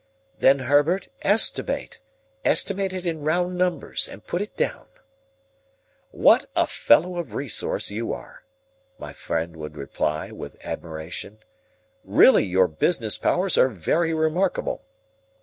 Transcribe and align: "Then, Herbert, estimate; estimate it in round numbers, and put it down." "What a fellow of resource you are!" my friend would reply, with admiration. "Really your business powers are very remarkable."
"Then, 0.39 0.57
Herbert, 0.57 1.09
estimate; 1.21 1.99
estimate 2.43 2.91
it 2.91 3.05
in 3.05 3.21
round 3.21 3.55
numbers, 3.55 4.09
and 4.11 4.25
put 4.25 4.41
it 4.41 4.57
down." 4.57 4.87
"What 6.09 6.47
a 6.55 6.65
fellow 6.65 7.19
of 7.19 7.35
resource 7.35 7.91
you 7.91 8.11
are!" 8.11 8.43
my 8.97 9.13
friend 9.13 9.55
would 9.57 9.77
reply, 9.77 10.31
with 10.31 10.57
admiration. 10.65 11.37
"Really 12.03 12.45
your 12.45 12.67
business 12.67 13.15
powers 13.19 13.59
are 13.59 13.69
very 13.69 14.11
remarkable." 14.11 14.81